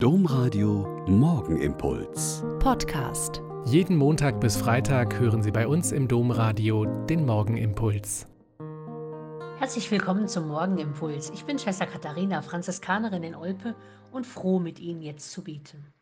Domradio 0.00 1.04
Morgenimpuls. 1.08 2.44
Podcast. 2.60 3.42
Jeden 3.64 3.96
Montag 3.96 4.40
bis 4.40 4.56
Freitag 4.56 5.18
hören 5.18 5.42
Sie 5.42 5.50
bei 5.50 5.66
uns 5.66 5.90
im 5.90 6.06
Domradio 6.06 6.84
den 6.84 7.26
Morgenimpuls. 7.26 8.28
Herzlich 9.58 9.90
willkommen 9.90 10.28
zum 10.28 10.46
Morgenimpuls. 10.46 11.30
Ich 11.30 11.44
bin 11.46 11.58
Schwester 11.58 11.84
Katharina, 11.84 12.42
Franziskanerin 12.42 13.24
in 13.24 13.34
Olpe 13.34 13.74
und 14.12 14.24
froh, 14.24 14.60
mit 14.60 14.78
Ihnen 14.78 15.02
jetzt 15.02 15.32
zu 15.32 15.42
beten. 15.42 15.92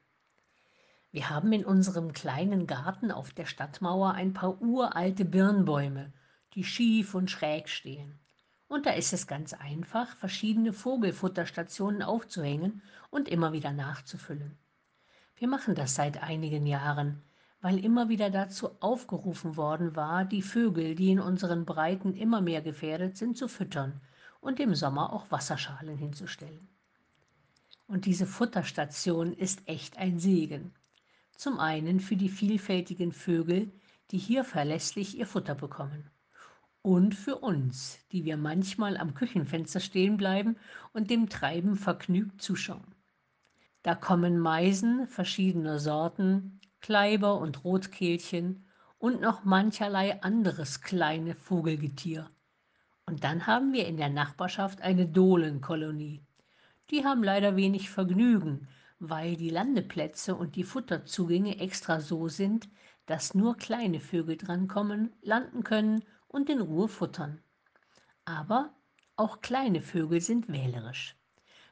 Wir 1.11 1.31
haben 1.31 1.51
in 1.55 1.65
unserem 1.65 2.13
kleinen 2.13 2.67
Garten 2.67 3.11
auf 3.11 3.33
der 3.33 3.47
Stadtmauer 3.47 4.13
ein 4.13 4.35
paar 4.35 4.61
uralte 4.61 5.25
Birnbäume, 5.25 6.13
die 6.53 6.65
schief 6.65 7.15
und 7.15 7.31
schräg 7.31 7.71
stehen. 7.71 8.21
Und 8.69 8.85
da 8.87 8.91
ist 8.91 9.13
es 9.13 9.29
ganz 9.29 9.53
einfach, 9.53 10.17
verschiedene 10.17 10.73
Vogelfutterstationen 10.73 12.03
aufzuhängen 12.03 12.83
und 13.11 13.29
immer 13.29 13.53
wieder 13.53 13.73
nachzufüllen. 13.73 14.59
Wir 15.37 15.47
machen 15.47 15.77
das 15.77 15.95
seit 15.95 16.23
einigen 16.23 16.67
Jahren, 16.67 17.23
weil 17.61 17.85
immer 17.85 18.09
wieder 18.09 18.29
dazu 18.29 18.71
aufgerufen 18.81 19.57
worden 19.57 19.95
war, 19.95 20.25
die 20.25 20.43
Vögel, 20.43 20.97
die 20.97 21.13
in 21.13 21.21
unseren 21.21 21.65
Breiten 21.65 22.15
immer 22.15 22.41
mehr 22.41 22.61
gefährdet 22.61 23.17
sind, 23.17 23.37
zu 23.37 23.47
füttern 23.47 24.01
und 24.41 24.59
im 24.59 24.75
Sommer 24.75 25.13
auch 25.13 25.31
Wasserschalen 25.31 25.97
hinzustellen. 25.97 26.69
Und 27.87 28.05
diese 28.05 28.27
Futterstation 28.27 29.33
ist 29.33 29.69
echt 29.69 29.97
ein 29.97 30.19
Segen. 30.19 30.75
Zum 31.37 31.61
einen 31.61 32.01
für 32.01 32.17
die 32.17 32.29
vielfältigen 32.29 33.13
Vögel, 33.13 33.71
die 34.11 34.19
hier 34.19 34.43
verlässlich 34.43 35.17
ihr 35.17 35.27
Futter 35.27 35.55
bekommen 35.55 36.11
und 36.87 37.17
für 37.17 37.39
uns, 37.39 37.99
die 38.13 38.25
wir 38.25 38.37
manchmal 38.37 38.97
am 38.97 39.13
Küchenfenster 39.13 39.81
stehen 39.81 40.17
bleiben 40.17 40.55
und 40.93 41.11
dem 41.11 41.29
Treiben 41.29 41.75
vergnügt 41.75 42.41
zuschauen. 42.41 42.95
Da 43.83 43.97
kommen 43.97 44.39
Meisen 44.39 45.09
verschiedener 45.09 45.81
Sorten, 45.81 46.61
Kleiber 46.81 47.41
und 47.41 47.65
Rotkehlchen 47.65 48.67
und 48.99 49.21
noch 49.21 49.45
mancherlei 49.45 50.23
anderes 50.23 50.81
kleine 50.81 51.35
Vogelgetier. 51.35 52.31
Und 53.05 53.25
dann 53.25 53.49
haben 53.49 53.73
wir 53.73 53.89
in 53.89 53.97
der 53.97 54.11
Nachbarschaft 54.11 54.81
eine 54.81 55.09
Dohlenkolonie. 55.09 56.23
Die 56.93 57.05
haben 57.05 57.25
leider 57.25 57.57
wenig 57.57 57.91
Vergnügen, 57.91 58.69
weil 59.01 59.35
die 59.35 59.51
Landeplätze 59.51 60.37
und 60.37 60.55
die 60.55 60.63
Futterzugänge 60.63 61.59
extra 61.59 62.01
so 62.01 62.29
sind, 62.29 62.69
dass 63.07 63.35
nur 63.35 63.57
kleine 63.57 63.99
Vögel 63.99 64.37
drankommen, 64.37 65.13
landen 65.23 65.65
können 65.65 66.05
und 66.29 66.51
in 66.51 66.61
Ruhe 66.61 66.89
futtern. 66.89 67.41
Aber 68.25 68.75
auch 69.17 69.41
kleine 69.41 69.81
Vögel 69.81 70.21
sind 70.21 70.49
wählerisch. 70.49 71.17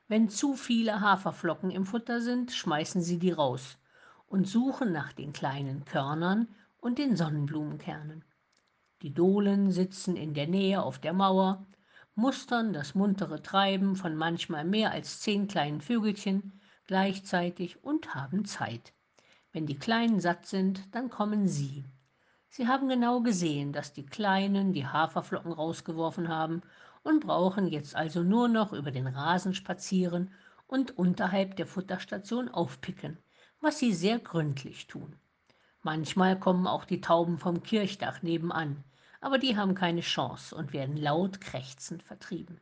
Wenn 0.07 0.29
zu 0.29 0.55
viele 0.55 1.01
Haferflocken 1.01 1.71
im 1.71 1.87
Futter 1.87 2.21
sind, 2.21 2.53
schmeißen 2.53 3.03
sie 3.03 3.19
die 3.19 3.33
raus 3.33 3.79
und 4.27 4.47
suchen 4.47 4.93
nach 4.93 5.13
den 5.13 5.33
kleinen 5.33 5.85
Körnern 5.85 6.49
und 6.77 6.99
den 6.99 7.17
Sonnenblumenkernen. 7.17 8.25
Die 9.03 9.13
Dohlen 9.13 9.71
sitzen 9.71 10.17
in 10.17 10.35
der 10.35 10.47
Nähe 10.47 10.83
auf 10.83 10.99
der 10.99 11.13
Mauer, 11.13 11.67
mustern 12.15 12.73
das 12.73 12.95
muntere 12.95 13.43
Treiben 13.43 13.97
von 13.97 14.17
manchmal 14.17 14.65
mehr 14.65 14.91
als 14.93 15.21
zehn 15.21 15.49
kleinen 15.49 15.81
Vögelchen 15.81 16.61
gleichzeitig 16.87 17.83
und 17.83 18.15
haben 18.15 18.45
Zeit. 18.45 18.93
Wenn 19.53 19.67
die 19.67 19.79
Kleinen 19.79 20.21
satt 20.21 20.47
sind, 20.47 20.95
dann 20.95 21.11
kommen 21.11 21.49
sie. 21.49 21.85
Sie 22.57 22.69
haben 22.69 22.89
genau 22.89 23.21
gesehen, 23.21 23.73
dass 23.73 23.93
die 23.93 24.07
Kleinen 24.07 24.73
die 24.73 24.87
Haferflocken 24.87 25.51
rausgeworfen 25.51 26.29
haben 26.29 26.63
und 27.03 27.27
brauchen 27.27 27.67
jetzt 27.67 27.97
also 27.97 28.23
nur 28.23 28.47
noch 28.47 28.73
über 28.73 28.93
den 28.93 29.09
Rasen 29.09 29.55
spazieren 29.55 30.31
und 30.69 30.97
unterhalb 30.97 31.57
der 31.57 31.67
Futterstation 31.67 32.49
aufpicken, 32.49 33.19
was 33.61 33.81
sie 33.81 33.93
sehr 33.93 34.21
gründlich 34.21 34.87
tun. 34.87 35.17
Manchmal 35.83 36.39
kommen 36.39 36.69
auch 36.69 36.85
die 36.85 37.01
Tauben 37.01 37.39
vom 37.39 37.65
Kirchdach 37.65 38.23
nebenan, 38.23 38.85
aber 39.21 39.39
die 39.39 39.57
haben 39.57 39.75
keine 39.75 40.03
Chance 40.03 40.55
und 40.55 40.73
werden 40.73 40.97
laut 40.97 41.41
krächzend 41.41 42.05
vertrieben. 42.05 42.61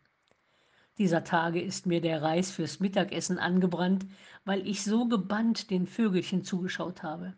Dieser 0.96 1.22
Tage 1.22 1.60
ist 1.60 1.84
mir 1.84 2.00
der 2.00 2.22
Reis 2.22 2.50
fürs 2.50 2.80
Mittagessen 2.80 3.38
angebrannt, 3.38 4.06
weil 4.46 4.66
ich 4.66 4.84
so 4.84 5.06
gebannt 5.06 5.68
den 5.68 5.86
Vögelchen 5.86 6.44
zugeschaut 6.44 7.02
habe. 7.02 7.34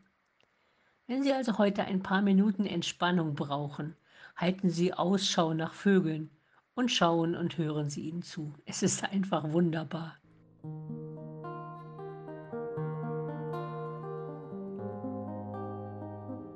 Wenn 1.06 1.22
Sie 1.22 1.32
also 1.34 1.58
heute 1.58 1.84
ein 1.84 2.02
paar 2.02 2.22
Minuten 2.22 2.64
Entspannung 2.64 3.34
brauchen, 3.34 3.94
halten 4.36 4.70
Sie 4.70 4.94
Ausschau 4.94 5.52
nach 5.52 5.74
Vögeln 5.74 6.30
und 6.74 6.90
schauen 6.90 7.34
und 7.34 7.58
hören 7.58 7.90
Sie 7.90 8.08
ihnen 8.08 8.22
zu. 8.22 8.54
Es 8.64 8.82
ist 8.82 9.04
einfach 9.04 9.52
wunderbar. 9.52 10.16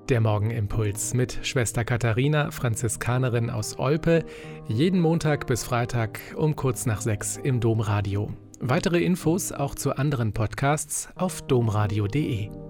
Der 0.09 0.23
Morgenimpuls 0.23 1.13
mit 1.13 1.41
Schwester 1.43 1.85
Katharina, 1.85 2.51
Franziskanerin 2.51 3.51
aus 3.51 3.79
Olpe, 3.79 4.25
jeden 4.67 5.01
Montag 5.01 5.47
bis 5.47 5.63
Freitag 5.63 6.21
um 6.35 6.57
kurz 6.57 6.87
nach 6.87 7.03
sechs 7.03 7.37
im 7.37 7.61
Domradio. 7.61 8.31
Weitere 8.61 9.05
Infos 9.05 9.53
auch 9.53 9.75
zu 9.75 9.95
anderen 9.97 10.33
Podcasts 10.33 11.11
auf 11.17 11.43
domradio.de. 11.43 12.68